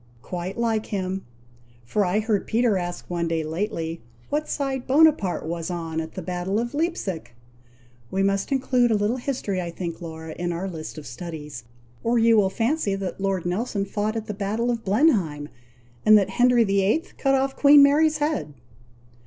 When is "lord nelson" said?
13.21-13.85